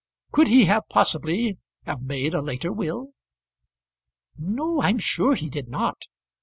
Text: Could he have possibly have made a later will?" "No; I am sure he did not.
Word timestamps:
Could 0.31 0.47
he 0.47 0.65
have 0.65 0.89
possibly 0.89 1.59
have 1.83 2.01
made 2.01 2.33
a 2.33 2.41
later 2.41 2.73
will?" 2.73 3.09
"No; 4.35 4.81
I 4.81 4.89
am 4.89 4.97
sure 4.97 5.35
he 5.35 5.47
did 5.47 5.67
not. 5.69 6.07